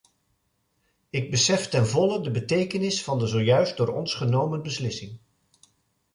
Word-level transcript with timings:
Ik 1.09 1.31
besef 1.31 1.67
ten 1.69 1.87
volle 1.87 2.21
de 2.21 2.31
betekenis 2.31 3.03
van 3.03 3.19
de 3.19 3.27
zojuist 3.27 3.77
door 3.77 3.89
ons 3.93 4.13
genomen 4.13 4.61
beslissing. 4.63 5.19